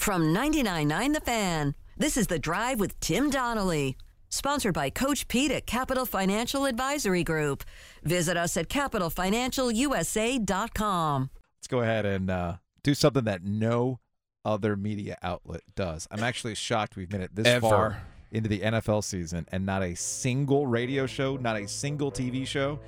[0.00, 3.98] From 99.9 The Fan, this is The Drive with Tim Donnelly.
[4.30, 7.64] Sponsored by Coach Pete at Capital Financial Advisory Group.
[8.02, 11.30] Visit us at capitalfinancialusa.com.
[11.58, 14.00] Let's go ahead and uh, do something that no
[14.42, 16.08] other media outlet does.
[16.10, 17.68] I'm actually shocked we've made it this Ever.
[17.68, 22.46] far into the NFL season and not a single radio show, not a single TV
[22.46, 22.80] show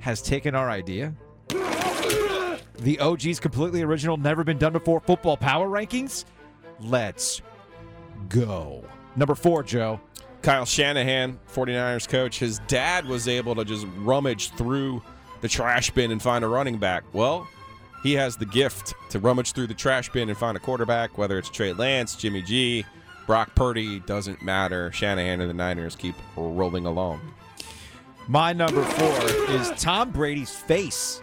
[0.00, 1.14] has taken our idea.
[2.78, 6.24] The OG's completely original, never been done before football power rankings.
[6.80, 7.40] Let's
[8.28, 8.84] go.
[9.16, 10.00] Number four, Joe.
[10.42, 15.02] Kyle Shanahan, 49ers coach, his dad was able to just rummage through
[15.40, 17.02] the trash bin and find a running back.
[17.12, 17.48] Well,
[18.02, 21.38] he has the gift to rummage through the trash bin and find a quarterback, whether
[21.38, 22.84] it's Trey Lance, Jimmy G,
[23.26, 24.92] Brock Purdy, doesn't matter.
[24.92, 27.20] Shanahan and the Niners keep rolling along.
[28.28, 31.20] My number four is Tom Brady's face.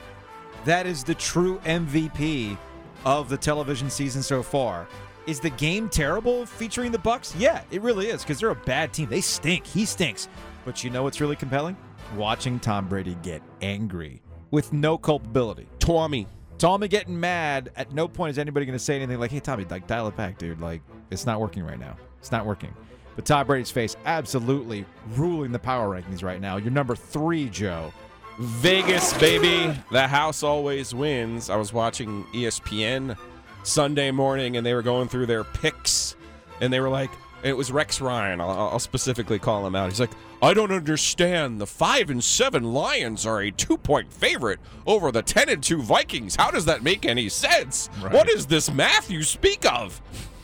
[0.65, 2.57] That is the true MVP
[3.05, 4.87] of the television season so far.
[5.27, 7.33] Is the game terrible featuring the Bucs?
[7.37, 9.09] Yeah, it really is because they're a bad team.
[9.09, 9.65] They stink.
[9.65, 10.27] He stinks.
[10.65, 11.75] But you know what's really compelling?
[12.15, 14.21] Watching Tom Brady get angry
[14.51, 15.67] with no culpability.
[15.79, 16.27] Tommy.
[16.57, 17.71] Tommy getting mad.
[17.75, 20.15] At no point is anybody going to say anything like, "Hey, Tommy, like dial it
[20.15, 20.61] back, dude.
[20.61, 21.97] Like it's not working right now.
[22.19, 22.73] It's not working."
[23.15, 26.57] But Tom Brady's face absolutely ruling the power rankings right now.
[26.57, 27.91] You're number three, Joe.
[28.39, 29.77] Vegas, baby.
[29.91, 31.49] The house always wins.
[31.49, 33.17] I was watching ESPN
[33.63, 36.15] Sunday morning and they were going through their picks
[36.59, 37.11] and they were like,
[37.43, 38.39] it was Rex Ryan.
[38.41, 39.89] I'll, I'll specifically call him out.
[39.89, 41.59] He's like, I don't understand.
[41.59, 45.81] The five and seven Lions are a two point favorite over the ten and two
[45.81, 46.35] Vikings.
[46.35, 47.89] How does that make any sense?
[48.01, 48.13] Right.
[48.13, 50.01] What is this math you speak of?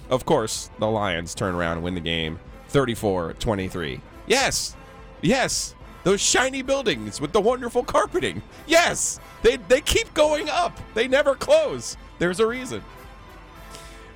[0.10, 4.02] Of course, the Lions turn around and win the game 34 23.
[4.28, 4.76] Yes,
[5.22, 8.42] yes, those shiny buildings with the wonderful carpeting.
[8.68, 11.98] Yes, they, they keep going up, they never close.
[12.20, 12.84] There's a reason.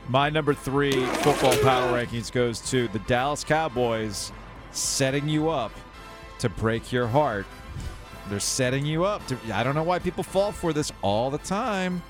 [0.10, 4.32] My number three football power rankings goes to the Dallas Cowboys
[4.72, 5.72] setting you up
[6.40, 7.46] to break your heart.
[8.30, 9.38] They're setting you up to.
[9.54, 12.02] I don't know why people fall for this all the time.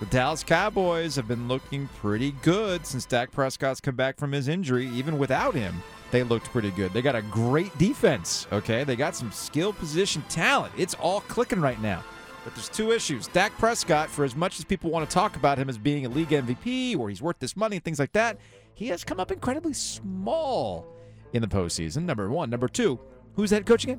[0.00, 4.48] The Dallas Cowboys have been looking pretty good since Dak Prescott's come back from his
[4.48, 4.86] injury.
[4.88, 5.82] Even without him,
[6.14, 6.92] they looked pretty good.
[6.92, 8.84] They got a great defense, okay?
[8.84, 10.72] They got some skill position talent.
[10.78, 12.04] It's all clicking right now.
[12.44, 13.26] But there's two issues.
[13.26, 16.08] Dak Prescott, for as much as people want to talk about him as being a
[16.08, 18.38] league MVP or he's worth this money and things like that,
[18.74, 20.86] he has come up incredibly small
[21.32, 22.04] in the postseason.
[22.04, 22.48] Number one.
[22.48, 23.00] Number two,
[23.34, 23.98] who's the head coach again?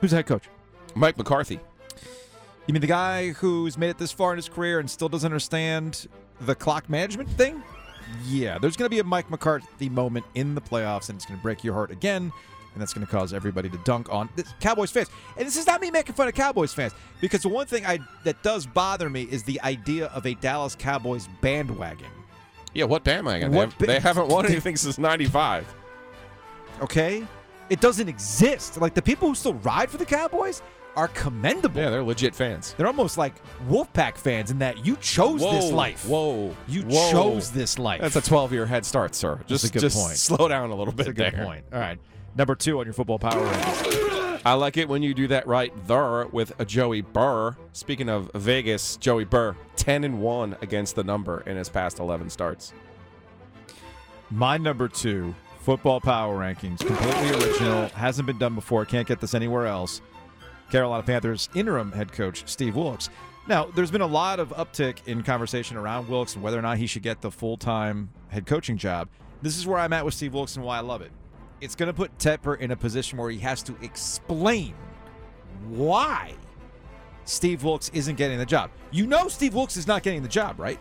[0.00, 0.48] Who's the head coach?
[0.96, 1.60] Mike McCarthy.
[2.66, 5.30] You mean the guy who's made it this far in his career and still doesn't
[5.30, 6.08] understand
[6.40, 7.62] the clock management thing?
[8.26, 11.38] Yeah, there's going to be a Mike McCarthy moment in the playoffs, and it's going
[11.38, 12.32] to break your heart again,
[12.72, 15.08] and that's going to cause everybody to dunk on the Cowboys fans.
[15.36, 17.98] And this is not me making fun of Cowboys fans, because the one thing I
[18.24, 22.08] that does bother me is the idea of a Dallas Cowboys bandwagon.
[22.74, 23.52] Yeah, what bandwagon?
[23.52, 25.74] What they haven't won anything since 95.
[26.80, 27.26] Okay,
[27.70, 28.80] it doesn't exist.
[28.80, 30.62] Like the people who still ride for the Cowboys
[30.98, 31.80] are commendable.
[31.80, 32.74] Yeah, they're legit fans.
[32.76, 33.34] They're almost like
[33.68, 36.04] Wolfpack fans in that you chose this life.
[36.08, 36.56] Whoa.
[36.66, 37.12] You whoa.
[37.12, 38.00] chose this life.
[38.00, 39.36] That's a 12 year head start, sir.
[39.36, 40.16] That's Just, a good just point.
[40.16, 41.44] slow down a little bit That's a good there.
[41.44, 41.64] point.
[41.72, 41.98] All right.
[42.36, 44.42] Number two on your football power rankings.
[44.44, 47.56] I like it when you do that right there with a Joey Burr.
[47.72, 52.28] Speaking of Vegas, Joey Burr, 10 and 1 against the number in his past 11
[52.30, 52.72] starts.
[54.30, 58.84] My number two football power rankings, completely original, hasn't been done before.
[58.84, 60.00] Can't get this anywhere else.
[60.70, 63.10] Carolina Panthers interim head coach Steve Wilks.
[63.46, 66.76] Now, there's been a lot of uptick in conversation around Wilks and whether or not
[66.76, 69.08] he should get the full time head coaching job.
[69.40, 71.12] This is where I'm at with Steve Wilks and why I love it.
[71.60, 74.74] It's going to put Tepper in a position where he has to explain
[75.68, 76.34] why
[77.24, 78.70] Steve Wilks isn't getting the job.
[78.90, 80.78] You know, Steve Wilks is not getting the job, right?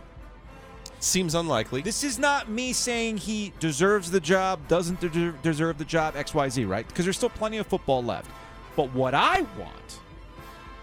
[0.99, 1.81] Seems unlikely.
[1.81, 6.67] This is not me saying he deserves the job, doesn't de- deserve the job, XYZ,
[6.67, 6.87] right?
[6.87, 8.29] Because there's still plenty of football left.
[8.77, 9.99] But what I want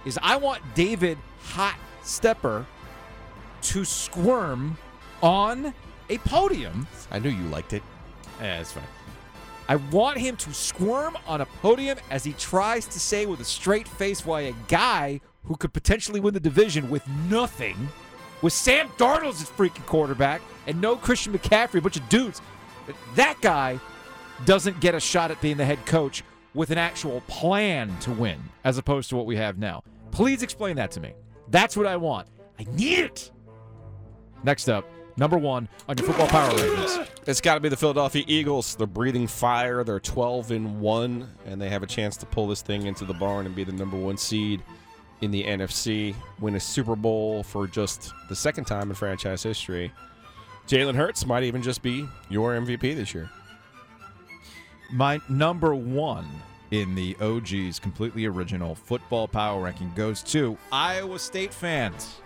[0.05, 1.17] is I want David
[1.53, 2.67] Hot Stepper
[3.63, 4.77] to squirm
[5.23, 5.73] on
[6.11, 6.89] a podium.
[7.13, 7.83] I knew you liked it.
[8.41, 8.85] Yeah, that's fine.
[9.69, 13.45] I want him to squirm on a podium as he tries to say with a
[13.45, 17.89] straight face why a guy who could potentially win the division with nothing,
[18.43, 22.43] with Sam Darnold as his freaking quarterback and no Christian McCaffrey, a bunch of dudes,
[23.15, 23.79] that guy
[24.45, 26.25] doesn't get a shot at being the head coach
[26.55, 29.83] with an actual plan to win, as opposed to what we have now.
[30.11, 31.13] Please explain that to me.
[31.49, 32.29] That's what I want.
[32.59, 33.31] I need it.
[34.45, 37.09] Next up, number one on your football power rankings.
[37.27, 38.77] It's got to be the Philadelphia Eagles.
[38.77, 39.83] They're breathing fire.
[39.83, 43.15] They're 12 and 1, and they have a chance to pull this thing into the
[43.15, 44.63] barn and be the number one seed
[45.21, 49.91] in the NFC, win a Super Bowl for just the second time in franchise history.
[50.69, 53.31] Jalen Hurts might even just be your MVP this year.
[54.91, 56.29] My number one
[56.71, 62.21] in the OG's completely original football power ranking goes to Iowa State fans.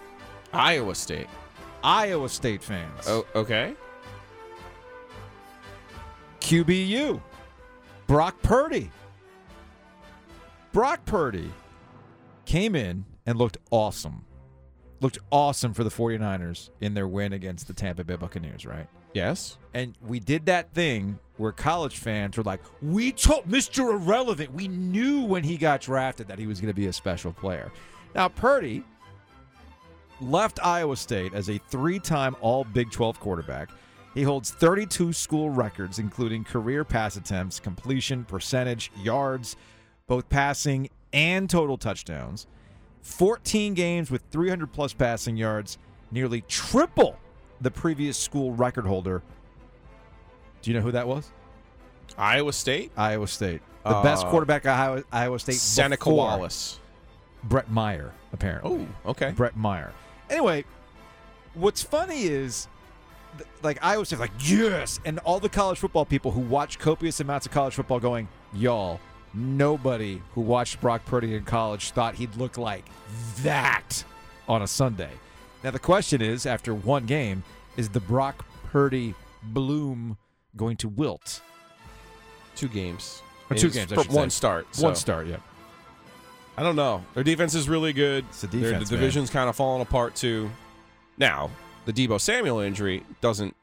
[0.52, 1.28] Iowa State.
[1.84, 3.05] Iowa State fans.
[3.06, 3.75] Oh, okay.
[6.40, 7.20] QBU.
[8.06, 8.90] Brock Purdy.
[10.72, 11.50] Brock Purdy
[12.46, 14.25] came in and looked awesome.
[15.00, 18.88] Looked awesome for the 49ers in their win against the Tampa Bay Buccaneers, right?
[19.14, 19.58] Yes.
[19.75, 23.93] And we did that thing where college fans were like, we told Mr.
[23.93, 24.52] Irrelevant.
[24.52, 27.70] We knew when he got drafted that he was going to be a special player.
[28.14, 28.84] Now, Purdy
[30.20, 33.70] left Iowa State as a three time All Big 12 quarterback.
[34.14, 39.56] He holds 32 school records, including career pass attempts, completion percentage, yards,
[40.06, 42.46] both passing and total touchdowns.
[43.02, 45.78] 14 games with 300 plus passing yards,
[46.10, 47.16] nearly triple
[47.60, 49.22] the previous school record holder.
[50.62, 51.31] Do you know who that was?
[52.16, 52.90] Iowa State.
[52.96, 53.60] Iowa State.
[53.84, 55.55] The best Uh, quarterback at Iowa, Iowa State.
[55.56, 56.78] Seneca Wallace.
[57.44, 58.87] Bret Meyer, apparently.
[59.06, 59.31] Oh, okay.
[59.31, 59.93] Bret Meyer.
[60.28, 60.64] Anyway,
[61.55, 62.66] what's funny is,
[63.62, 67.46] like Iowa State, like yes, and all the college football people who watch copious amounts
[67.46, 69.00] of college football, going, y'all,
[69.32, 72.84] nobody who watched Brock Purdy in college thought he'd look like
[73.43, 74.05] that
[74.49, 75.10] on a Sunday.
[75.64, 77.43] Now the question is, after one game,
[77.76, 80.16] is the Brock Purdy bloom
[80.56, 81.40] going to wilt?
[82.56, 83.22] Two games.
[83.50, 84.66] Or two games, I for one start.
[84.78, 85.37] One start, yeah.
[86.56, 87.05] I don't know.
[87.14, 88.25] Their defense is really good.
[88.28, 90.50] It's the Their- defense, the division's kind of falling apart too.
[91.16, 91.50] Now,
[91.87, 93.55] the Deebo Samuel injury doesn't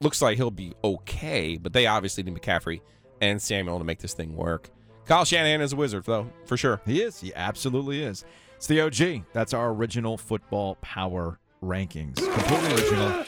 [0.00, 2.80] looks like he'll be okay, but they obviously need McCaffrey
[3.20, 4.70] and Samuel to make this thing work.
[5.06, 6.80] Kyle Shanahan is a wizard, though, for sure.
[6.86, 7.20] He is.
[7.20, 8.24] He absolutely is.
[8.58, 9.22] It's the OG.
[9.32, 12.16] That's our original football power rankings.
[12.16, 13.24] Completely original.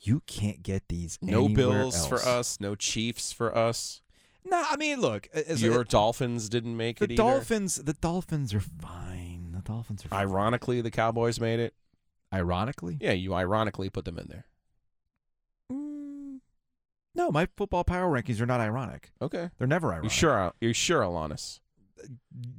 [0.00, 1.20] You can't get these.
[1.22, 4.02] No Bills for us, no Chiefs for us.
[4.44, 5.28] No, I mean, look.
[5.54, 7.76] Your Dolphins didn't make the it The Dolphins.
[7.76, 9.52] The Dolphins are fine.
[9.52, 10.18] The Dolphins are fine.
[10.18, 11.74] Ironically, the Cowboys made it.
[12.34, 14.46] Ironically, Yeah, you ironically put them in there.
[15.70, 16.40] Mm,
[17.14, 19.12] no, my football power rankings are not ironic.
[19.22, 19.50] Okay.
[19.58, 20.04] They're never ironic.
[20.04, 20.52] You sure?
[20.60, 21.60] You sure, Alanis?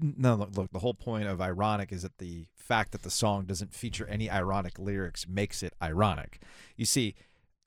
[0.02, 0.72] No, look, look.
[0.72, 4.30] The whole point of ironic is that the fact that the song doesn't feature any
[4.30, 6.40] ironic lyrics makes it ironic.
[6.78, 7.16] You see,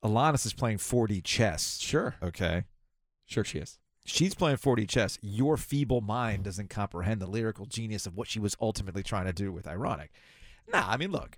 [0.05, 1.79] Alanis is playing 4D chess.
[1.81, 2.15] Sure.
[2.23, 2.65] Okay.
[3.27, 3.79] Sure, she is.
[4.05, 5.19] She's playing 4D chess.
[5.21, 9.33] Your feeble mind doesn't comprehend the lyrical genius of what she was ultimately trying to
[9.33, 10.13] do with ironic.
[10.73, 11.37] Nah, I mean, look.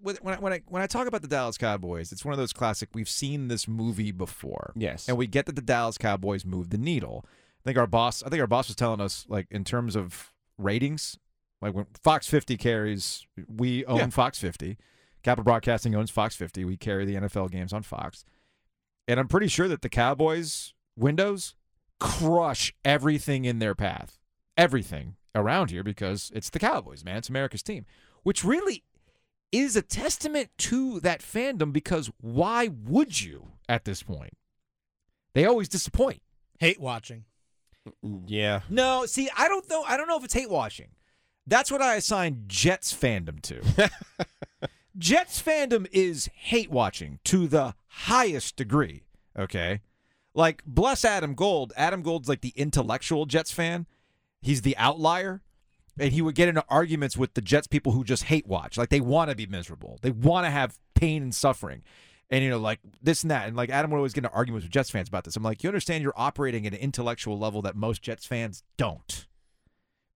[0.00, 2.52] When I, when I when I talk about the Dallas Cowboys, it's one of those
[2.52, 2.90] classic.
[2.94, 5.08] We've seen this movie before, Yes.
[5.08, 7.24] and we get that the Dallas Cowboys move the needle.
[7.64, 8.22] I think our boss.
[8.22, 11.18] I think our boss was telling us, like in terms of ratings,
[11.62, 14.08] like when Fox 50 carries, we own Yeah.
[14.08, 14.76] Fox 50.
[15.22, 16.64] Capital Broadcasting owns Fox 50.
[16.66, 18.24] We carry the NFL games on Fox,
[19.08, 21.54] and I'm pretty sure that the Cowboys windows
[21.98, 24.18] crush everything in their path,
[24.58, 27.16] everything around here because it's the Cowboys, man.
[27.16, 27.86] It's America's team,
[28.22, 28.84] which really
[29.50, 34.36] is a testament to that fandom because why would you at this point?
[35.32, 36.20] They always disappoint.
[36.58, 37.24] Hate watching.
[38.26, 38.60] Yeah.
[38.68, 39.82] No, see, I don't know.
[39.86, 40.88] I don't know if it's hate watching.
[41.46, 43.90] That's what I assign Jets fandom to.
[44.98, 49.04] Jets fandom is hate watching to the highest degree.
[49.38, 49.80] Okay.
[50.34, 51.72] Like, bless Adam Gold.
[51.76, 53.86] Adam Gold's like the intellectual Jets fan.
[54.40, 55.42] He's the outlier.
[55.98, 58.76] And he would get into arguments with the Jets people who just hate watch.
[58.76, 61.82] Like, they want to be miserable, they want to have pain and suffering.
[62.30, 63.46] And, you know, like this and that.
[63.46, 65.36] And, like, Adam would always get into arguments with Jets fans about this.
[65.36, 69.26] I'm like, you understand you're operating at an intellectual level that most Jets fans don't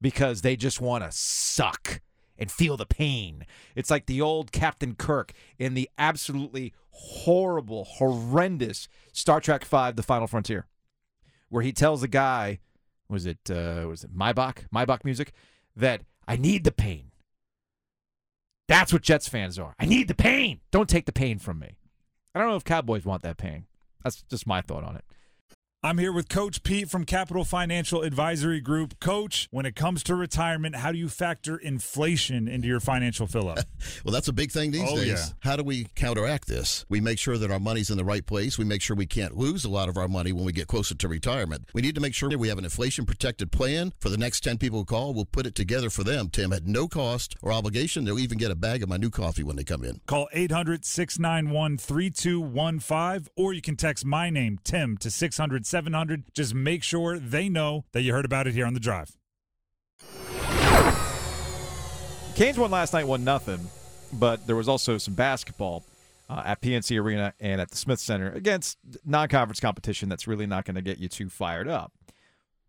[0.00, 2.00] because they just want to suck
[2.38, 3.44] and feel the pain.
[3.74, 10.02] It's like the old Captain Kirk in the absolutely horrible, horrendous Star Trek Five: The
[10.02, 10.66] Final Frontier,
[11.48, 12.60] where he tells the guy,
[13.08, 15.32] was it uh, was it Maybach, Maybach music,
[15.76, 17.10] that I need the pain.
[18.68, 19.74] That's what Jets fans are.
[19.78, 20.60] I need the pain.
[20.70, 21.76] Don't take the pain from me.
[22.34, 23.66] I don't know if Cowboys want that pain.
[24.04, 25.04] That's just my thought on it.
[25.80, 28.98] I'm here with Coach Pete from Capital Financial Advisory Group.
[28.98, 33.48] Coach, when it comes to retirement, how do you factor inflation into your financial fill
[33.48, 33.58] up?
[34.04, 35.06] Well, that's a big thing these Oh, days.
[35.06, 35.24] yeah.
[35.40, 36.84] How do we counteract this?
[36.88, 38.58] We make sure that our money's in the right place.
[38.58, 40.94] We make sure we can't lose a lot of our money when we get closer
[40.96, 41.68] to retirement.
[41.74, 44.58] We need to make sure we have an inflation protected plan for the next 10
[44.58, 45.14] people who call.
[45.14, 48.04] We'll put it together for them, Tim, at no cost or obligation.
[48.04, 50.00] They'll even get a bag of my new coffee when they come in.
[50.06, 56.24] Call 800 691 3215, or you can text my name, Tim, to 600 700.
[56.34, 59.16] Just make sure they know that you heard about it here on the drive.
[62.34, 63.68] Canes won last night, one nothing,
[64.12, 65.84] but there was also some basketball.
[66.30, 70.64] uh, at PNC Arena and at the Smith Center against non-conference competition that's really not
[70.64, 71.92] going to get you too fired up.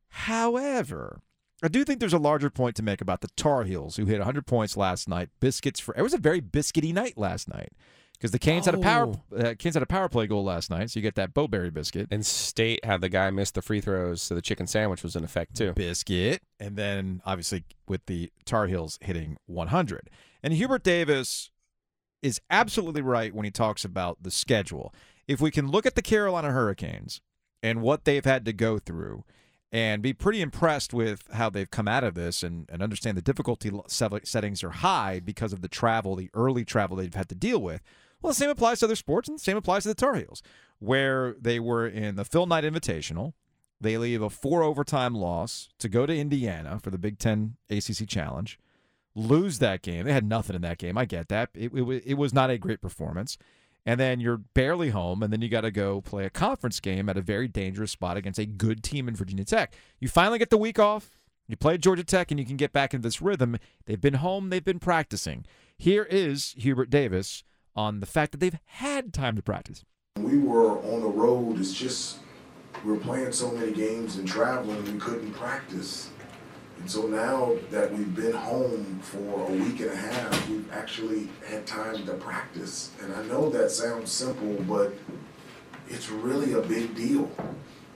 [0.08, 1.22] However,
[1.62, 4.20] I do think there's a larger point to make about the Tar Heels who hit
[4.20, 5.29] 100 points last night.
[5.41, 7.74] Biscuits for it was a very biscuity night last night
[8.19, 10.91] because the Canes had a power uh, Canes had a power play goal last night,
[10.91, 12.07] so you get that Bo-Berry biscuit.
[12.11, 15.23] And State had the guy miss the free throws, so the chicken sandwich was in
[15.23, 15.73] effect too.
[15.73, 20.09] biscuit, and then obviously with the Tar Heels hitting 100.
[20.43, 21.49] And Hubert Davis
[22.21, 24.93] is absolutely right when he talks about the schedule.
[25.27, 27.21] If we can look at the Carolina Hurricanes
[27.63, 29.23] and what they've had to go through
[29.71, 33.21] and be pretty impressed with how they've come out of this and, and understand the
[33.21, 37.61] difficulty settings are high because of the travel, the early travel they've had to deal
[37.61, 37.81] with.
[38.21, 40.43] Well, the same applies to other sports and the same applies to the Tar Heels,
[40.79, 43.33] where they were in the Phil Knight Invitational.
[43.81, 48.07] They leave a four overtime loss to go to Indiana for the Big Ten ACC
[48.07, 48.59] Challenge,
[49.15, 50.05] lose that game.
[50.05, 50.97] They had nothing in that game.
[50.97, 51.49] I get that.
[51.53, 53.38] It, it, it was not a great performance.
[53.85, 57.07] And then you're barely home, and then you got to go play a conference game
[57.07, 59.73] at a very dangerous spot against a good team in Virginia Tech.
[59.99, 61.17] You finally get the week off.
[61.47, 63.57] You play Georgia Tech, and you can get back into this rhythm.
[63.85, 65.45] They've been home, they've been practicing.
[65.77, 67.43] Here is Hubert Davis
[67.79, 69.86] on the fact that they've had time to practice.
[70.17, 71.59] We were on the road.
[71.59, 72.17] It's just
[72.83, 76.09] we were playing so many games and traveling, we couldn't practice.
[76.77, 81.29] And so now that we've been home for a week and a half, we've actually
[81.48, 82.91] had time to practice.
[83.01, 84.93] And I know that sounds simple, but
[85.88, 87.31] it's really a big deal.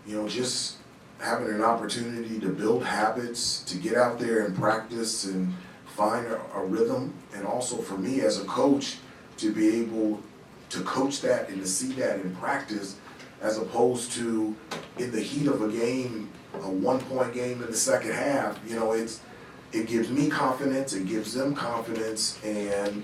[0.07, 0.77] You know, just
[1.19, 5.53] having an opportunity to build habits, to get out there and practice and
[5.85, 8.97] find a, a rhythm, and also for me as a coach
[9.37, 10.21] to be able
[10.69, 12.97] to coach that and to see that in practice
[13.41, 14.55] as opposed to
[14.97, 18.75] in the heat of a game, a one point game in the second half, you
[18.75, 19.21] know, it's
[19.71, 23.03] it gives me confidence, it gives them confidence, and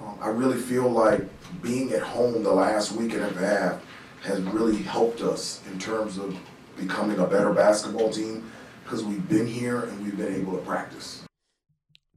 [0.00, 1.22] um, I really feel like
[1.62, 3.82] being at home the last week and a half
[4.22, 6.38] has really helped us in terms of
[6.76, 8.50] becoming a better basketball team
[8.84, 11.22] because we've been here and we've been able to practice.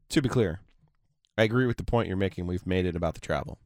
[0.09, 0.59] To be clear,
[1.37, 2.45] I agree with the point you're making.
[2.47, 3.57] We've made it about the travel.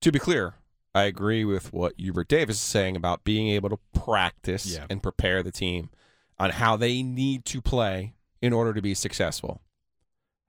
[0.00, 0.54] To be clear,
[0.94, 4.86] I agree with what Hubert Davis is saying about being able to practice Yeah.
[4.90, 5.90] and prepare the team
[6.38, 9.60] on how they need to play in order to be successful.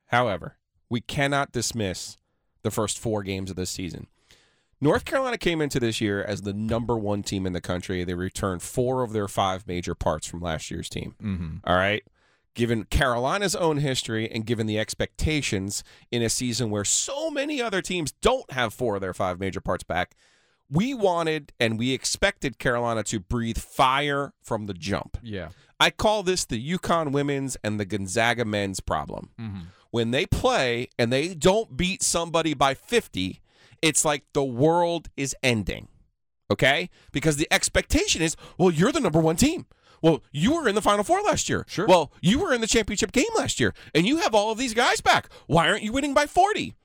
[0.07, 0.57] However,
[0.89, 2.17] we cannot dismiss
[2.61, 4.07] the first four games of this season.
[4.81, 8.03] North Carolina came into this year as the number one team in the country.
[8.03, 11.15] They returned four of their five major parts from last year's team.
[11.21, 11.57] Mm-hmm.
[11.63, 12.03] All right.
[12.55, 17.81] Given Carolina's own history and given the expectations in a season where so many other
[17.81, 20.15] teams don't have four of their five major parts back,
[20.69, 25.17] we wanted and we expected Carolina to breathe fire from the jump.
[25.21, 25.49] Yeah.
[25.79, 29.31] I call this the UConn women's and the Gonzaga men's problem.
[29.39, 29.61] Mm-hmm.
[29.91, 33.41] When they play and they don't beat somebody by 50,
[33.81, 35.87] it's like the world is ending.
[36.49, 36.89] Okay?
[37.11, 39.65] Because the expectation is, well, you're the number one team.
[40.03, 41.65] Well, you were in the Final Four last year.
[41.67, 41.87] Sure.
[41.87, 44.73] Well, you were in the championship game last year, and you have all of these
[44.73, 45.29] guys back.
[45.47, 46.75] Why aren't you winning by 40?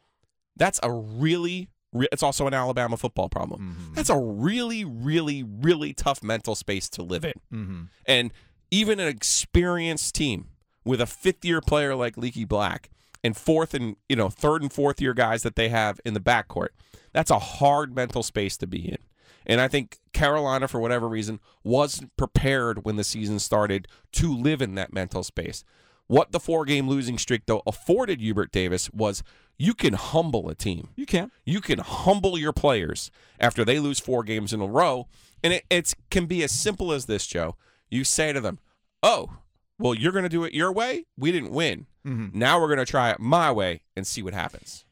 [0.57, 3.93] That's a really, re- it's also an Alabama football problem.
[3.95, 7.35] That's a really, really, really tough mental space to live in.
[7.53, 7.83] Mm-hmm.
[8.07, 8.33] And
[8.71, 10.51] even an experienced team
[10.85, 12.89] with a fifth year player like Leaky Black
[13.25, 16.21] and fourth and you know third and fourth year guys that they have in the
[16.21, 16.69] backcourt,
[17.13, 18.99] that's a hard mental space to be in.
[19.45, 24.61] And I think Carolina, for whatever reason, wasn't prepared when the season started to live
[24.61, 25.63] in that mental space.
[26.09, 29.23] What the four game losing streak, though, afforded Hubert Davis was
[29.59, 30.89] you can humble a team.
[30.97, 31.31] You can.
[31.45, 35.07] You can humble your players after they lose four games in a row.
[35.45, 37.55] And it it's, can be as simple as this, Joe.
[37.89, 38.59] You say to them,
[39.05, 39.37] Oh,
[39.79, 41.05] well, you're going to do it your way.
[41.17, 41.87] We didn't win.
[42.05, 42.37] Mm-hmm.
[42.37, 44.85] Now we're going to try it my way and see what happens.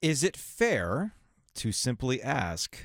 [0.00, 1.12] Is it fair
[1.56, 2.78] to simply ask,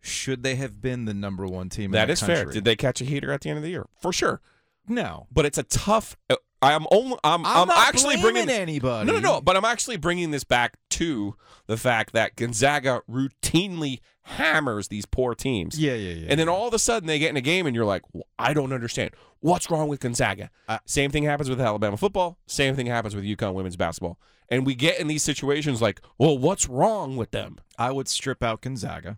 [0.00, 1.86] should they have been the number one team?
[1.86, 2.46] in That is fair.
[2.46, 3.86] Did they catch a heater at the end of the year?
[4.00, 4.40] For sure.
[4.88, 5.26] No.
[5.30, 6.16] But it's a tough.
[6.28, 7.16] uh, I'm only.
[7.24, 7.44] I'm.
[7.46, 8.50] I'm, not actually bringing.
[8.50, 9.06] anybody.
[9.06, 9.40] No, no, no.
[9.40, 11.34] But I'm actually bringing this back to
[11.66, 15.78] the fact that Gonzaga routinely hammers these poor teams.
[15.78, 16.26] Yeah, yeah, yeah.
[16.30, 18.26] And then all of a sudden they get in a game and you're like, well,
[18.38, 19.12] I don't understand.
[19.40, 20.50] What's wrong with Gonzaga?
[20.68, 22.38] Uh, same thing happens with Alabama football.
[22.46, 24.18] Same thing happens with UConn women's basketball.
[24.50, 27.58] And we get in these situations like, well, what's wrong with them?
[27.78, 29.16] I would strip out Gonzaga.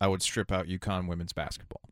[0.00, 1.82] I would strip out UConn women's basketball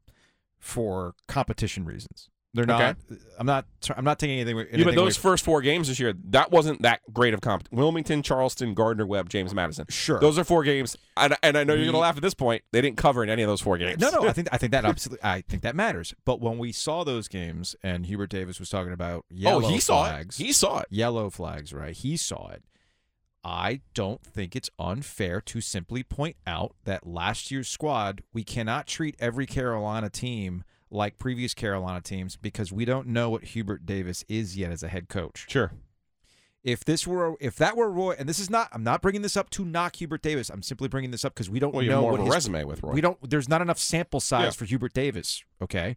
[0.58, 2.28] for competition reasons.
[2.54, 2.96] They're not.
[3.36, 3.66] I'm not.
[3.96, 4.56] I'm not taking anything.
[4.56, 7.66] Yeah, but anything those first four games this year, that wasn't that great of comp.
[7.72, 9.86] Wilmington, Charleston, Gardner Webb, James Madison.
[9.88, 10.20] Sure.
[10.20, 10.96] Those are four games.
[11.16, 12.62] And, and I know you're going to laugh at this point.
[12.70, 14.00] They didn't cover in any of those four games.
[14.00, 16.14] No, no, I think I think that absolutely I think that matters.
[16.24, 19.80] But when we saw those games and Hubert Davis was talking about oh, yellow he
[19.80, 20.44] saw flags, it.
[20.44, 20.86] He saw it.
[20.90, 21.94] yellow flags, right?
[21.94, 22.62] He saw it.
[23.44, 28.86] I don't think it's unfair to simply point out that last year's squad, we cannot
[28.86, 34.24] treat every Carolina team like previous Carolina teams because we don't know what Hubert Davis
[34.28, 35.44] is yet as a head coach.
[35.48, 35.72] Sure.
[36.62, 39.36] If this were, if that were Roy, and this is not, I'm not bringing this
[39.36, 40.48] up to knock Hubert Davis.
[40.48, 42.26] I'm simply bringing this up because we don't Well, you know have more what of
[42.26, 42.92] a his- resume with Roy.
[42.92, 43.18] We don't.
[43.28, 44.50] There's not enough sample size Yeah.
[44.52, 45.44] for Hubert Davis.
[45.60, 45.96] Okay.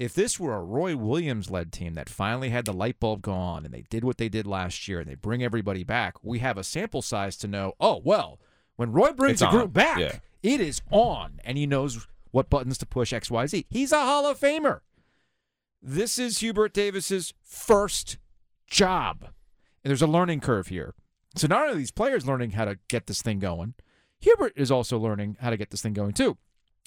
[0.00, 3.34] If this were a Roy Williams led team that finally had the light bulb go
[3.34, 6.38] on and they did what they did last year and they bring everybody back, we
[6.38, 7.74] have a sample size to know.
[7.78, 8.40] Oh well,
[8.76, 10.18] when Roy brings a group back, Yeah.
[10.42, 13.66] it is on, and he knows what buttons to push X Y Z.
[13.68, 14.80] He's a Hall of Famer.
[15.82, 18.16] This is Hubert Davis's first
[18.66, 19.24] job.
[19.84, 20.94] And there's a learning curve here.
[21.36, 23.74] So not only are these players learning how to get this thing going,
[24.20, 26.38] Hubert is also learning how to get this thing going too.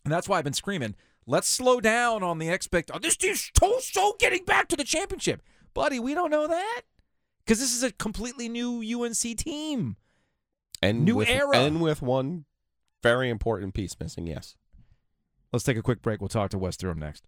[0.04, 2.92] And that's why I've been screaming, let's slow down on the expect.
[2.94, 5.42] Oh, this team's so, so getting back to the championship.
[5.74, 6.82] Buddy, we don't know that.
[7.46, 9.98] Because this is a completely new UNC team.
[10.82, 11.58] and New with, era.
[11.58, 12.46] and with one
[13.02, 14.28] very important piece missing.
[14.28, 14.56] Yes.
[15.52, 16.22] Let's take a quick break.
[16.22, 17.28] We'll talk to Wes Durham next.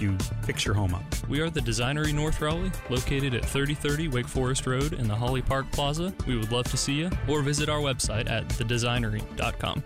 [0.00, 1.02] you fix your home up.
[1.28, 5.42] We are the Designery North Raleigh, located at 3030 Wake Forest Road in the Holly
[5.42, 6.12] Park Plaza.
[6.26, 9.82] We would love to see you, or visit our website at thedesignery.com.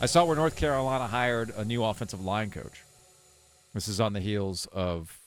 [0.00, 2.84] I saw where North Carolina hired a new offensive line coach.
[3.74, 5.18] This is on the heels of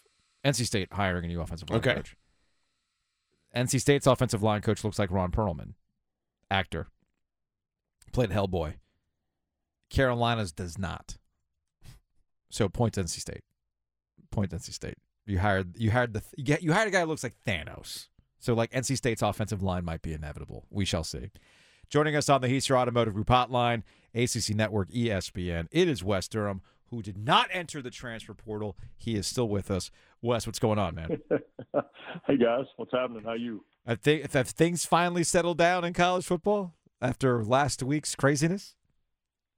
[0.45, 1.95] NC State hiring a new offensive line Okay.
[1.95, 2.15] coach.
[3.55, 5.73] NC State's offensive line coach looks like Ron Perlman,
[6.49, 6.87] actor.
[8.13, 8.75] Played Hellboy.
[9.91, 11.17] Carolina's does not.
[12.49, 13.43] So points NC State.
[14.31, 14.97] Point NC State.
[15.27, 18.07] You hired you hired the you, you hired a guy who looks like Thanos.
[18.39, 20.65] So like NC State's offensive line might be inevitable.
[20.71, 21.29] We shall see.
[21.89, 23.83] Joining us on the Heaster Automotive Group Hotline,
[24.15, 25.67] ACC Network, ESPN.
[25.71, 28.77] It is Wes Durham, who did not enter the transfer portal.
[28.95, 29.91] He is still with us.
[30.21, 31.19] Wes, what's going on, man?
[32.25, 33.23] hey guys, what's happening?
[33.25, 33.65] How you?
[33.85, 38.75] I think have things finally settled down in college football after last week's craziness.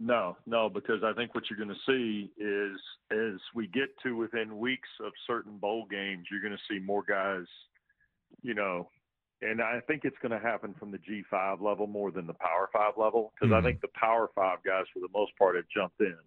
[0.06, 2.78] No, no, because I think what you're going to see is
[3.10, 7.04] as we get to within weeks of certain bowl games, you're going to see more
[7.08, 7.46] guys,
[8.42, 8.90] you know,
[9.42, 12.70] and I think it's going to happen from the G5 level more than the Power
[12.74, 13.58] 5 level because Mhm.
[13.58, 16.18] I think the Power 5 guys for the most part have jumped in.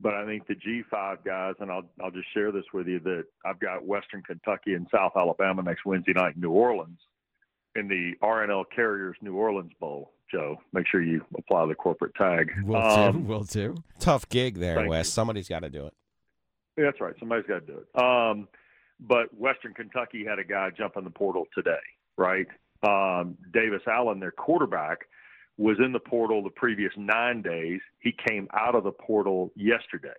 [0.00, 3.26] But I think the G5 guys, and I'll I'll just share this with you that
[3.44, 7.00] I've got Western Kentucky and South Alabama next Wednesday night in New Orleans
[7.78, 10.12] in the R+L Carriers New Orleans Bowl.
[10.30, 12.50] Joe, make sure you apply the corporate tag.
[12.64, 13.28] Will Um, do.
[13.28, 13.74] Will do.
[13.98, 15.06] Tough gig there, Wes.
[15.06, 15.10] you.
[15.10, 15.94] Somebody's got to do it.
[16.76, 17.14] That's right.
[17.18, 17.98] Somebody's got to do it.
[18.02, 18.46] Um,
[19.00, 21.78] but Western Kentucky had a guy jump in the portal today,
[22.18, 22.46] right?
[22.82, 24.98] Um, Davis Allen, their quarterback,
[25.56, 27.80] was in the portal the previous nine days.
[28.00, 30.10] He came out of the portal yesterday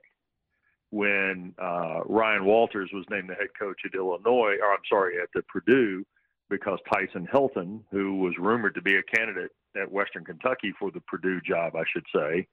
[0.89, 5.29] when uh, Ryan Walters was named the head coach at Illinois, or I'm sorry, at
[5.35, 6.03] the Purdue,
[6.49, 10.99] because Tyson Helton, who was rumored to be a candidate at Western Kentucky for the
[11.01, 12.47] Purdue job, I should say,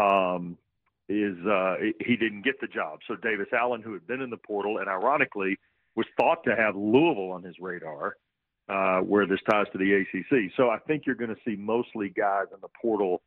[0.00, 0.56] um,
[1.08, 2.98] is uh, he didn't get the job.
[3.06, 5.58] So Davis Allen, who had been in the portal and ironically
[5.94, 8.16] was thought to have Louisville on his radar,
[8.68, 10.52] uh, where this ties to the ACC.
[10.56, 13.22] So I think you're going to see mostly guys in the portal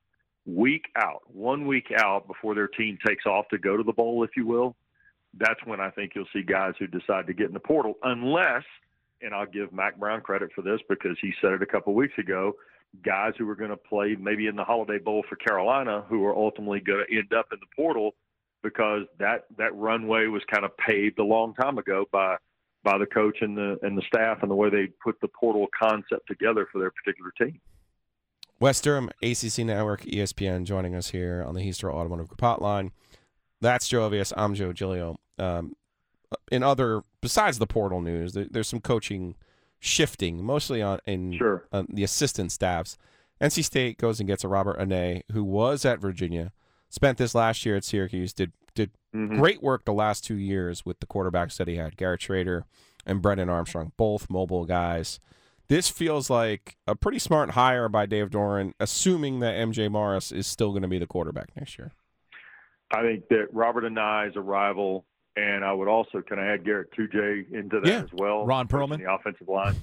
[0.45, 4.23] week out, one week out before their team takes off to go to the bowl,
[4.23, 4.75] if you will.
[5.37, 8.63] That's when I think you'll see guys who decide to get in the portal, unless,
[9.21, 12.17] and I'll give Mack Brown credit for this because he said it a couple weeks
[12.17, 12.53] ago,
[13.05, 16.35] guys who are going to play maybe in the Holiday Bowl for Carolina who are
[16.35, 18.15] ultimately going to end up in the portal
[18.63, 22.35] because that that runway was kind of paved a long time ago by
[22.83, 25.67] by the coach and the and the staff and the way they put the portal
[25.77, 27.59] concept together for their particular team.
[28.59, 32.91] Wes Durham, ACC Network, ESPN, joining us here on the Heaster Automotive Group Hotline.
[33.59, 34.31] That's Joe Ovies.
[34.37, 35.17] I'm Joe Giglio.
[35.39, 35.73] Um,
[36.51, 39.35] in other, besides the portal news, there, there's some coaching
[39.79, 41.63] shifting, mostly on in Sure.
[41.71, 42.97] on the assistant staffs.
[43.41, 46.51] NC State goes and gets a Robert Anae, who was at Virginia,
[46.89, 49.37] spent this last year at Syracuse, did did Mhm.
[49.37, 52.63] great work the last two years with the quarterbacks that he had, Garrett Shrader
[53.05, 55.19] and Brennan Armstrong, both mobile guys.
[55.67, 60.47] This feels like a pretty smart hire by Dave Doeren, assuming that MJ Morris is
[60.47, 61.91] still going to be the quarterback next year.
[62.91, 67.51] I think that Robert Anae's arrival and I would also can I add Garett Tujague
[67.53, 68.01] into that Yeah.
[68.03, 68.45] as well?
[68.45, 68.97] Ron Perlman?
[68.99, 69.75] the offensive line.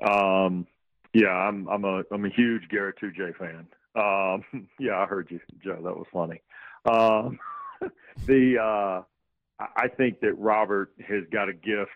[0.00, 0.66] Um,
[1.12, 3.66] yeah, I'm I'm a I'm a huge Garett Tujague fan.
[3.94, 5.80] Um, yeah, I heard you, Joe.
[5.82, 6.40] That was funny.
[6.84, 7.38] Um,
[8.26, 9.02] the uh,
[9.62, 11.90] I I think that Robert has got a gift,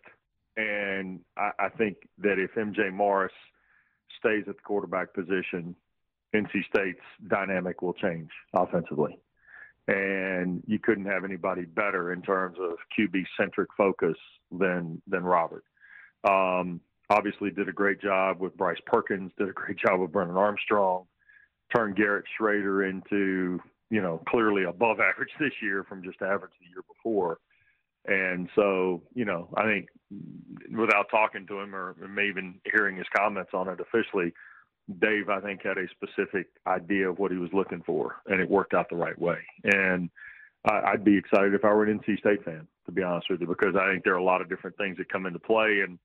[0.56, 3.32] and I, I think that if MJ Morris
[4.18, 5.74] stays at the quarterback position,
[6.34, 9.18] NC State's dynamic will change offensively.
[9.88, 14.16] And you couldn't have anybody better in terms of QB centric focus
[14.50, 15.64] than than Robert.
[16.24, 19.32] Um, obviously, did a great job with Bryce Perkins.
[19.38, 21.06] Did a great job with Brennan Armstrong.
[21.74, 26.68] Turned Garrett Shrader into you know clearly above average this year from just average the
[26.68, 27.38] year before.
[28.04, 29.86] And so, you know, I think
[30.76, 34.32] without talking to him or maybe even hearing his comments on it officially,
[35.00, 38.48] Dave, I think, had a specific idea of what he was looking for, and it
[38.48, 39.38] worked out the right way.
[39.64, 40.10] And
[40.64, 43.40] I, I'd be excited if I were an NC State fan, to be honest with
[43.40, 45.80] you, because I think there are a lot of different things that come into play.
[45.86, 45.98] And,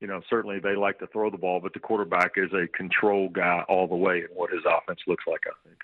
[0.00, 3.28] you know, certainly they like to throw the ball, but the quarterback is a control
[3.28, 5.78] guy all the way in what his offense looks like, I think.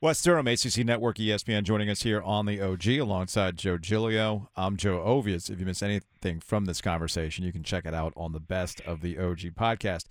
[0.00, 4.50] Wes Durham, ACC Network, ESPN, joining us here on the OG alongside Joe Giglio.
[4.54, 5.48] I'm Joe Ovies.
[5.48, 8.82] If you miss anything from this conversation, you can check it out on the Best
[8.82, 10.04] of the OG podcast.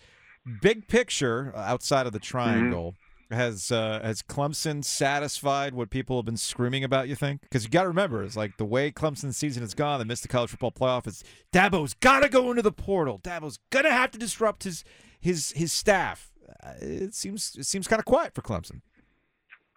[0.61, 2.95] Big picture uh, outside of the triangle.
[3.31, 7.07] Has uh, has Clemson satisfied what people have been screaming about?
[7.07, 7.41] You think?
[7.41, 9.97] Because you got to remember, it's like the way Clemson's season has gone.
[9.99, 11.07] They missed the college football playoff.
[11.07, 13.19] It's Dabo's got to go into the portal.
[13.23, 14.83] Dabo's gonna have to disrupt his
[15.19, 16.31] his his staff.
[16.63, 18.81] Uh, it seems it seems kind of quiet for Clemson.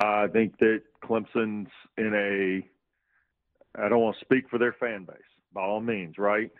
[0.01, 5.17] I think that Clemson's in a, I don't want to speak for their fan base
[5.55, 6.51] by all means, right?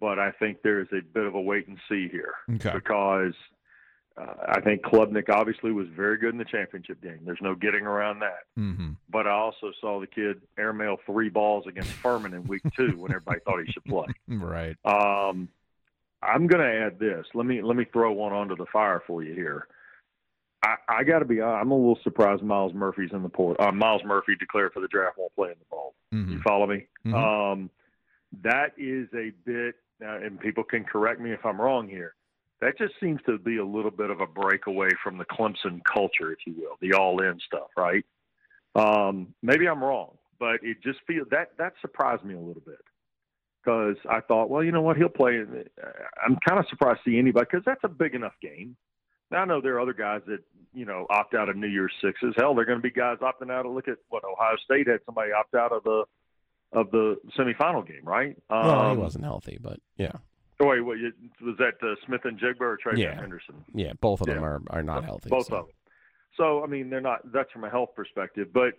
[0.00, 2.72] But I think there's a bit of a wait and see here Okay.
[2.74, 3.32] because
[4.20, 7.20] uh, I think Klubnik obviously was very good in the championship game.
[7.24, 8.40] There's no getting around that.
[8.58, 8.90] Mm-hmm.
[9.08, 13.12] But I also saw the kid airmail three balls against Furman in week two when
[13.12, 14.06] everybody thought he should play.
[14.28, 14.76] Right.
[14.84, 15.48] Um,
[16.22, 17.26] I'm going to add this.
[17.32, 19.68] Let me let me throw one onto the fire for you here.
[20.64, 21.40] I, I got to be.
[21.40, 23.58] honest, I'm a little surprised Myles Murphy's in the port.
[23.60, 25.94] Uh, Myles Murphy declared for the draft, won't play in the bowl.
[26.12, 26.32] Mhm.
[26.32, 26.86] You follow me?
[27.06, 27.14] Mhm.
[27.52, 27.70] Um,
[28.42, 32.14] that is a bit, uh, and people can correct me if I'm wrong here.
[32.60, 36.32] That just seems to be a little bit of a breakaway from the Clemson culture,
[36.32, 38.04] if you will, the all-in stuff, right?
[38.74, 42.78] Um, maybe I'm wrong, but it just feels that that surprised me a little bit
[43.62, 45.40] because I thought, well, you know what, he'll play.
[46.24, 48.76] I'm kind of surprised to see anybody because that's a big enough game.
[49.30, 50.40] Now I know there are other guys that
[50.72, 52.34] you know opt out of New Year's sixes.
[52.36, 53.66] Hell, there are going to be guys opting out.
[53.66, 56.04] of Look at what Ohio State had somebody opt out of the
[56.72, 58.36] of the semifinal game, right?
[58.50, 60.12] Well, he Um, wasn't healthy, but yeah,
[60.60, 63.14] Oh, wait, you- was that uh, Smith-Njigba or Trey Yeah.
[63.14, 63.64] Henderson?
[63.74, 64.44] yeah, both of them Yeah.
[64.46, 65.30] are, are not healthy.
[65.30, 65.56] Both so.
[65.56, 65.74] of them.
[66.36, 67.20] So I mean, they're not.
[67.32, 68.74] That's from a health perspective, but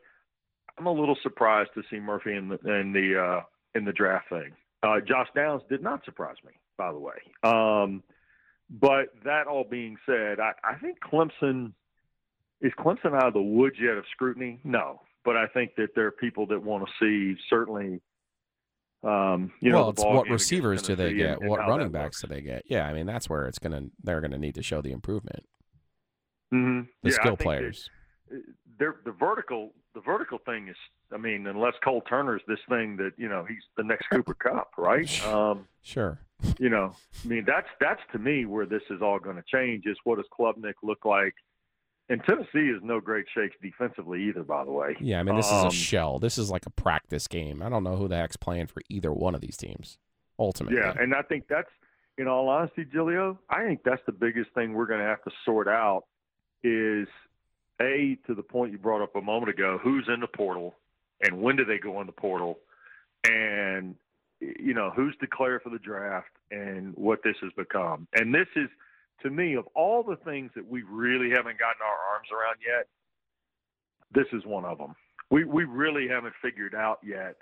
[0.77, 3.41] I'm a little surprised to see Murphy in the in the uh,
[3.75, 4.51] in the draft thing.
[4.83, 7.15] Uh, Josh Downs did not surprise me, by the way.
[7.43, 8.01] Um,
[8.69, 11.73] but that all being said, I, I think Clemson
[12.61, 14.59] is Clemson out of the woods yet of scrutiny.
[14.63, 18.01] No, but I think that there are people that want to see certainly.
[19.01, 21.39] Um, you well, know, it's what receivers do they get?
[21.39, 22.63] and- what running backs do they get?
[22.65, 25.45] Yeah, I mean that's where it's gonna they're gonna need to show the improvement.
[26.51, 27.89] hmm The yeah, skill players.
[28.77, 30.75] they're, the vertical the vertical thing is
[31.13, 34.71] I mean unless Cole Turner's this thing that you know he's the next Cooper Cup
[34.77, 36.19] right um, Sure.
[36.59, 39.85] you know I mean that's that's to me where this is all going to change
[39.85, 41.33] is what does Klubnik look like
[42.09, 45.45] and Tennessee is no great shakes defensively either by the way Yeah, I mean this
[45.47, 46.19] is Um, a shell.
[46.19, 47.61] This is like a practice game.
[47.61, 49.97] I don't know who the heck's playing for either one of these teams.
[50.37, 50.79] Ultimately.
[50.79, 51.69] yeah and I think that's
[52.17, 55.31] in all honesty Giglio I think that's the biggest thing we're going to have to
[55.45, 56.03] sort out
[56.63, 57.07] is
[57.81, 60.75] a to the point you brought up a moment ago who's in the portal
[61.21, 62.59] and when do they go in the portal
[63.25, 63.95] and
[64.41, 68.69] you know who's declared for the draft and what this has become and this is
[69.21, 72.87] to me of all the things that we really haven't gotten our arms around yet
[74.13, 74.95] this is one of them
[75.29, 77.35] we we really haven't figured out yet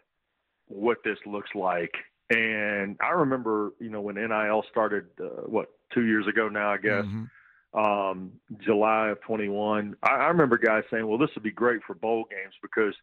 [0.68, 1.94] what this looks like
[2.30, 6.78] and i remember you know when NIL started uh, what two years ago now i
[6.78, 7.30] guess Mhm.
[7.74, 9.96] um, July of 21.
[10.04, 12.96] I, I remember guys saying, well, this would be great for bowl games because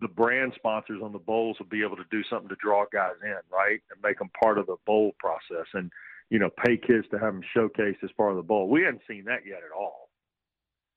[0.00, 3.14] the brand sponsors on the bowls will be able to do something to draw guys
[3.22, 3.80] in, right?
[3.90, 5.90] And make them part of the bowl process and,
[6.30, 8.68] you know, pay kids to have them showcased as part of the bowl.
[8.68, 10.08] We hadn't seen that yet at all.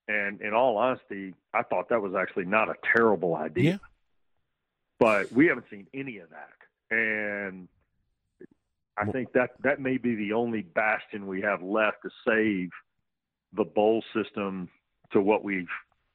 [0.07, 3.71] And in all honesty, I thought that was actually not a terrible idea.
[3.71, 3.77] Yeah.
[4.99, 6.95] But we haven't seen any of that.
[6.95, 7.67] And
[8.97, 12.69] I think that that may be the only bastion we have left to save
[13.53, 14.69] the bowl system
[15.13, 15.67] to what we've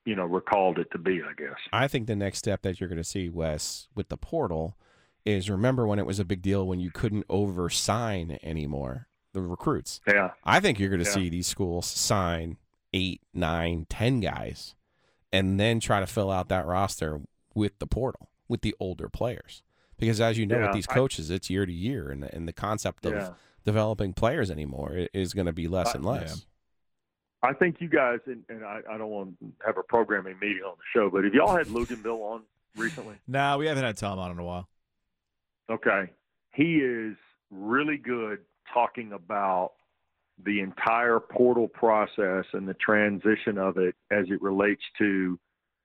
[0.04, 1.20] you know recalled it to be.
[1.22, 1.58] I guess.
[1.72, 4.76] I think the next step that you're going to see, Wes, with the portal,
[5.24, 10.00] is remember when it was a big deal when you couldn't oversign anymore the recruits.
[10.06, 10.30] Yeah.
[10.44, 11.14] I think you're going to Yeah.
[11.14, 12.56] see these schools sign
[12.92, 14.74] eight, nine, ten guys,
[15.32, 17.20] and then try to fill out that roster
[17.54, 19.62] with the portal with the older players.
[19.98, 22.34] Because as you know, Yeah, with these I- coaches, it's year to year, and the,
[22.34, 23.34] and the concept of Yeah.
[23.64, 26.46] developing players anymore is going to be less I- and less.
[27.42, 30.62] I think you guys, and, and I, I don't want to have a programming meeting
[30.64, 32.42] on the show, but have y'all had Luginbill on
[32.76, 33.16] recently?
[33.28, 34.68] No, we haven't had Tom on in a while.
[35.70, 36.10] Okay.
[36.54, 37.16] He is
[37.50, 38.40] really good
[38.72, 39.72] talking about
[40.44, 45.38] the entire portal process and the transition of it as it relates to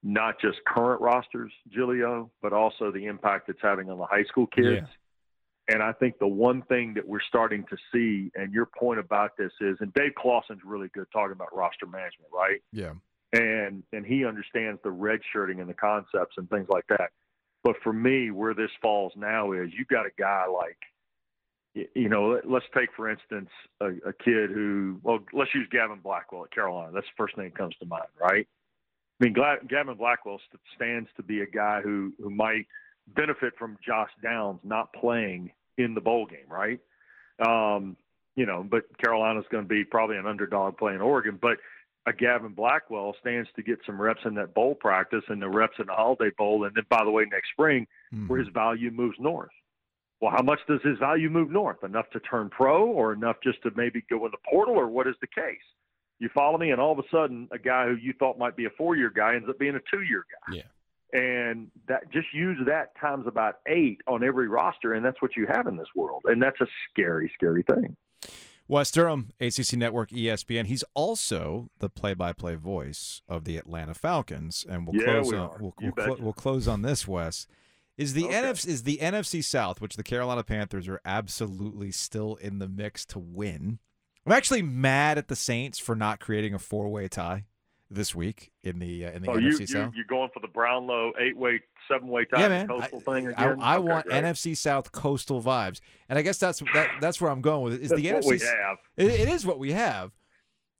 [0.03, 4.47] not just current rosters, Giglio, but also the impact it's having on the high school
[4.47, 4.87] kids.
[4.87, 5.73] Yeah.
[5.73, 9.37] And I think the one thing that we're starting to see, and your point about
[9.37, 12.61] this is, and Dave Clawson's really good talking about roster management, right?
[12.73, 12.91] Yeah.
[13.33, 17.09] and and he understands the red shirting and the concepts and things like that.
[17.63, 20.77] But for me, where this falls now is you've got a guy like,
[21.73, 23.49] you know, let- let's take for instance
[23.81, 26.91] a, a kid who, well, let's use Gavin Blackwell at Carolina.
[26.93, 28.47] That's the first thing that comes to mind, right?
[29.21, 29.35] I mean,
[29.67, 30.39] Gavin Blackwell
[30.75, 32.67] stands to be a guy who who might
[33.07, 36.79] benefit from Josh Downs not playing in the bowl game, right?
[37.45, 37.95] Um,
[38.35, 41.57] you know, but Carolina's going to be probably an underdog playing Oregon, but
[42.05, 45.75] a Gavin Blackwell stands to get some reps in that bowl practice and the reps
[45.79, 47.87] in the Holiday Bowl, and then by the way, next spring,
[48.27, 49.49] where his value moves north.
[50.23, 51.83] Well, how much does his value move north?
[51.83, 55.05] Enough to turn pro, or enough just to maybe go in the portal, or what
[55.05, 55.59] is the case?
[56.19, 56.71] You follow me?
[56.71, 59.35] And all of a sudden, a guy who you thought might be a four-year guy
[59.35, 60.55] ends up being a two-year guy.
[60.55, 61.19] Yeah.
[61.19, 65.45] And that just use that times about eight on every roster, and that's what you
[65.45, 67.97] have in this world, and that's a scary, scary thing.
[68.69, 70.67] Wes Durham, ACC Network, ESPN.
[70.67, 75.49] He's also the play-by-play voice of the Atlanta Falcons, and we'll Yeah, close we on
[75.59, 76.15] we'll, we'll, betcha.
[76.17, 77.05] we'll close on this.
[77.05, 77.45] Wes
[77.97, 78.33] is the Okay.
[78.33, 83.05] NFC is the NFC South, which the Carolina Panthers are absolutely still in the mix
[83.07, 83.79] to win.
[84.25, 87.45] I'm actually mad at the Saints for not creating a four-way tie
[87.91, 89.93] this week in the uh, in the Oh, NFC you, you South.
[89.95, 92.67] you're going for the Brownlow eight-way, seven-way tie yeah, man.
[92.67, 93.57] coastal I, thing again?
[93.61, 94.07] I, Okay, want.
[94.07, 95.79] NFC South coastal vibes,
[96.09, 97.81] and I guess that's that, that's where I'm going with it.
[97.81, 98.41] Is That's the NFC.
[98.97, 100.11] It, it is what we have.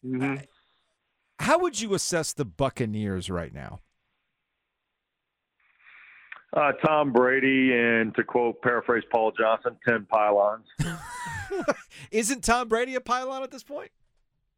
[0.04, 0.44] Mhm.
[1.40, 3.82] How would you assess the Buccaneers right now?
[6.56, 10.66] Uh, Tom Brady, and to quote, paraphrase Paul Johnson, 10 pylons.
[12.12, 13.90] Isn't Tom Brady a pylon at this point?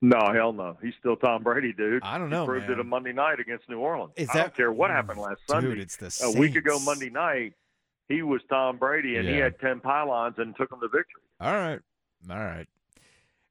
[0.01, 0.77] No, hell no.
[0.81, 2.03] He's still Tom Brady, dude.
[2.03, 2.79] I don't He know, proved man.
[2.79, 4.11] it a Monday night against New Orleans.
[4.17, 5.79] Is I don't care what happened last Dude, Sunday.
[5.81, 7.53] it's the a week ago Monday night,
[8.09, 11.21] he was Tom Brady, and he had 10 pylons and took them to victory.
[11.39, 11.79] All right,
[12.29, 12.67] all right.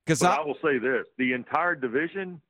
[0.04, 2.40] Because I, I, will say this: the entire division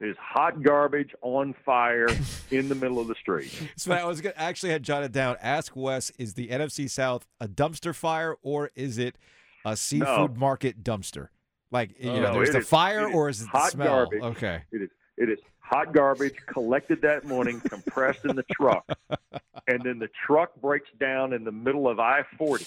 [0.00, 2.08] is hot garbage on fire
[2.50, 3.52] in the middle of the street.
[3.76, 5.36] so I was gonna, actually had jotted down.
[5.42, 9.16] Ask Wes: Is the NFC South a dumpster fire or is it
[9.64, 11.28] a seafood market dumpster?
[11.70, 13.70] Like you know, No, there's it the is- fire is or is it the hot
[13.72, 13.86] smell?
[14.06, 14.22] garbage.
[14.22, 14.62] Okay.
[14.72, 18.84] It is it is hot garbage collected that morning, compressed in the truck,
[19.68, 22.66] and then the truck breaks down in the middle of I forty,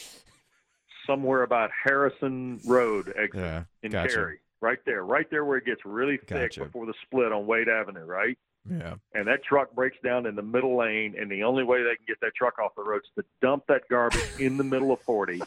[1.08, 4.14] somewhere about Harrison Road exit Yeah, in gotcha.
[4.14, 6.66] Cary, right there, right there where it gets really thick Gotcha.
[6.66, 8.38] before the split on Wade Avenue, right?
[8.70, 8.96] Yeah.
[9.14, 12.06] And that truck breaks down in the middle lane, and the only way they can
[12.08, 15.02] get that truck off the road is to dump that garbage in the middle of
[15.02, 15.42] 40,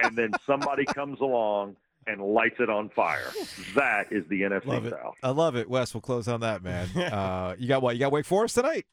[0.00, 1.76] and then somebody comes along
[2.06, 3.32] and lights it on fire.
[3.74, 4.90] That is the NFC Love it.
[4.90, 5.14] South.
[5.22, 5.70] I love it.
[5.70, 6.88] Wes, we'll close on that, man.
[6.98, 7.96] uh, you got what?
[7.96, 8.84] You got Wake Forest tonight?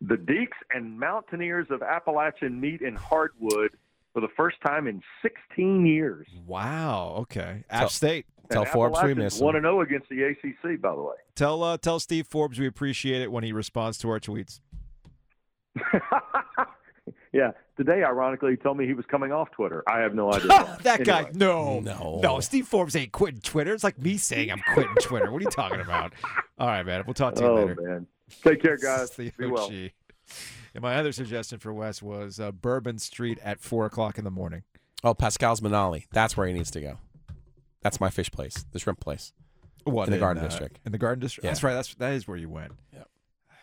[0.00, 3.76] The Deacs and Mountaineers of Appalachian meet in Hardwood
[4.18, 6.26] for the first time in 16 years.
[6.46, 7.14] Wow.
[7.20, 7.62] Okay.
[7.70, 8.26] App Tell- State.
[8.50, 9.44] Tell Forbes we Appalachians miss him.
[9.44, 11.14] 1 0 against the ACC, by the way.
[11.36, 14.60] Tell uh, tell Steve Forbes we appreciate it when he responds to our tweets.
[17.32, 17.50] yeah.
[17.76, 19.84] Today, ironically, he told me he was coming off Twitter.
[19.86, 20.48] I have no idea.
[20.48, 20.76] why.
[20.82, 21.32] that guy, Anyway.
[21.34, 22.20] no, No.
[22.22, 22.40] no.
[22.40, 23.72] Steve Forbes ain't quitting Twitter.
[23.74, 25.30] It's like me saying I'm quitting Twitter.
[25.30, 26.14] What are you talking about?
[26.58, 27.04] All right, man.
[27.06, 27.76] We'll talk to you Oh, later.
[27.82, 28.06] man.
[28.42, 29.08] Take care, guys.
[29.08, 29.70] It's the Be well.
[30.78, 34.30] And my other suggestion for Wes was uh, Bourbon Street at four o'clock in the
[34.30, 34.62] morning.
[35.02, 36.04] Oh, Pascal's Manale.
[36.12, 36.98] That's where he needs to go.
[37.82, 39.32] That's my fish place, the shrimp place.
[39.82, 40.78] What In the Garden uh, District.
[40.86, 41.44] In the Garden District.
[41.44, 41.50] Yeah.
[41.50, 41.74] That's right.
[41.74, 42.74] That's that is where you went.
[42.92, 43.08] Yep.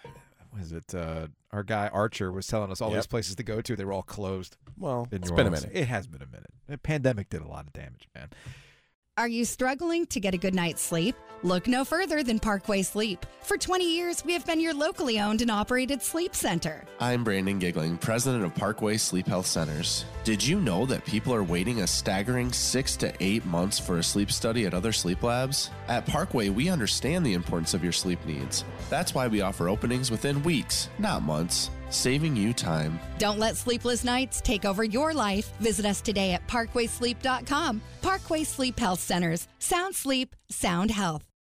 [0.59, 0.93] Was it?
[0.93, 2.97] Uh, our guy Archer was telling us all Yep.
[2.97, 3.77] these places to go to.
[3.77, 4.57] They were all closed.
[4.77, 5.69] Well, it's New been a minute.
[5.71, 6.51] It has been a minute.
[6.67, 8.27] The pandemic did a lot of damage, man.
[9.17, 11.15] Are you struggling to get a good night's sleep?
[11.41, 13.25] Look no further than Parkway Sleep.
[13.43, 16.83] For 20 years, we have been your locally owned and operated sleep center.
[16.99, 20.03] I'm Brandon Giggling, president of Parkway Sleep Health Centers.
[20.25, 24.03] Did you know that people are waiting a staggering six to eight months for a
[24.03, 25.69] sleep study at other sleep labs?
[25.87, 28.65] At Parkway, we understand the importance of your sleep needs.
[28.89, 31.69] That's why we offer openings within weeks, not months.
[31.95, 32.99] Saving you time.
[33.17, 35.51] Don't let sleepless nights take over your life.
[35.59, 37.81] Visit us today at parkwaysleep.com.
[38.01, 39.47] Parkway Sleep Health Centers.
[39.59, 41.34] Sound sleep, sound health.